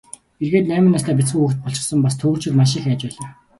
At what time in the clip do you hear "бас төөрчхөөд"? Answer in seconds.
2.03-2.57